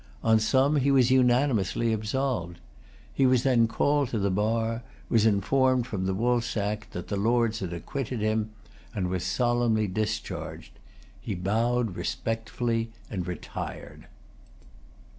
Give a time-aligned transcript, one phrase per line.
[0.23, 2.57] On some, he was unanimously absolved.
[3.13, 7.59] He was then called to the bar, was informed from the woolsack that the Lords
[7.59, 8.49] had acquitted him,
[8.95, 10.79] and was solemnly discharged.
[11.19, 14.07] He bowed respectfully and retired.